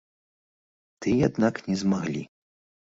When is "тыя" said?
1.05-1.21